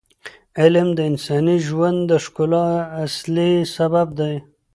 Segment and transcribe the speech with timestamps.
[0.61, 2.67] علم د انساني ژوند د ښکلا
[3.05, 4.35] اصلي سبب دی.